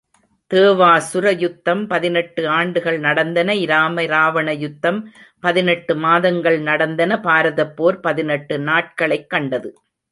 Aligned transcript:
தேவாசுர 0.53 1.37
யுத்தம் 1.37 1.87
பதினெட்டு 1.87 2.49
ஆண்டுகள் 2.49 2.99
நடந்தன 2.99 3.53
இராம 3.53 4.01
இராவணயுத்தம் 4.01 5.03
பதினெட்டு 5.39 5.95
மாதங்கள் 5.95 6.59
நடந்தன 6.61 7.19
பாரதப்போர் 7.23 8.01
பதினெட்டு 8.01 8.59
நாட்களைக் 8.59 9.29
கண்டது. 9.29 9.71